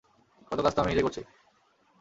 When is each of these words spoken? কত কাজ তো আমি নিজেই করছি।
কত 0.47 0.59
কাজ 0.61 0.73
তো 0.75 0.79
আমি 0.81 0.89
নিজেই 0.91 1.05
করছি। 1.07 1.21